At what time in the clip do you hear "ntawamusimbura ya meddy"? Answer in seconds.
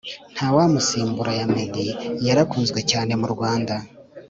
0.33-1.87